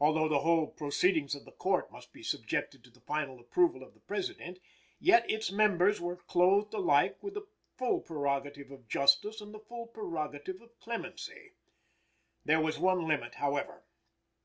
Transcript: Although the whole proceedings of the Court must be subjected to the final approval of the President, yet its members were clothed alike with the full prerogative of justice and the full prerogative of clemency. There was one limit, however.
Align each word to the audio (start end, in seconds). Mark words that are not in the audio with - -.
Although 0.00 0.26
the 0.28 0.40
whole 0.40 0.66
proceedings 0.66 1.32
of 1.36 1.44
the 1.44 1.52
Court 1.52 1.92
must 1.92 2.12
be 2.12 2.24
subjected 2.24 2.82
to 2.82 2.90
the 2.90 2.98
final 3.02 3.38
approval 3.38 3.84
of 3.84 3.94
the 3.94 4.00
President, 4.00 4.58
yet 4.98 5.30
its 5.30 5.52
members 5.52 6.00
were 6.00 6.16
clothed 6.16 6.74
alike 6.74 7.22
with 7.22 7.34
the 7.34 7.46
full 7.76 8.00
prerogative 8.00 8.72
of 8.72 8.88
justice 8.88 9.40
and 9.40 9.54
the 9.54 9.60
full 9.60 9.86
prerogative 9.86 10.60
of 10.60 10.76
clemency. 10.80 11.52
There 12.44 12.60
was 12.60 12.80
one 12.80 13.06
limit, 13.06 13.36
however. 13.36 13.84